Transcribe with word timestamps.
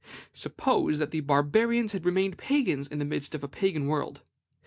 Suppose 0.33 0.97
that 0.97 1.11
the 1.11 1.19
Barbarians 1.19 1.91
had 1.91 2.05
remained 2.05 2.39
Pagans 2.39 2.87
in 2.87 2.97
the 2.97 3.05
midst 3.05 3.35
of 3.35 3.43
a 3.43 3.47
Pagan 3.47 3.85
world. 3.85 4.21